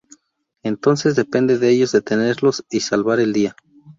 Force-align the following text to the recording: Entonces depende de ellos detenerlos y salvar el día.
Entonces 0.63 1.15
depende 1.15 1.59
de 1.59 1.69
ellos 1.69 1.91
detenerlos 1.91 2.65
y 2.71 2.79
salvar 2.79 3.19
el 3.19 3.33
día. 3.33 3.55